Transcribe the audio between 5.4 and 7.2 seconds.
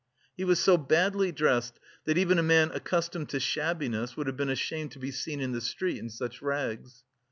the street in such rags.